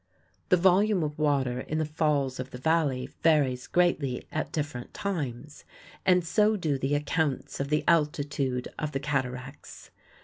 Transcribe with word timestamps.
The 0.49 0.57
volume 0.57 1.03
of 1.03 1.19
water 1.19 1.59
in 1.59 1.77
the 1.77 1.85
falls 1.85 2.39
of 2.39 2.49
the 2.49 2.57
Valley 2.57 3.11
varies 3.21 3.67
greatly 3.67 4.25
at 4.31 4.51
different 4.51 4.95
times 4.95 5.63
and 6.07 6.25
so 6.25 6.55
do 6.57 6.79
the 6.79 6.95
accounts 6.95 7.59
of 7.59 7.69
the 7.69 7.83
altitude 7.87 8.67
of 8.79 8.93
the 8.93 8.99
cataracts. 8.99 9.91